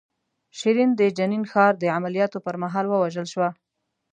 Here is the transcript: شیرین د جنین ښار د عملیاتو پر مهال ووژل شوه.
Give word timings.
شیرین 0.57 0.89
د 0.99 1.01
جنین 1.17 1.43
ښار 1.51 1.73
د 1.79 1.83
عملیاتو 1.97 2.37
پر 2.45 2.55
مهال 2.63 2.85
ووژل 2.89 3.27
شوه. 3.33 3.49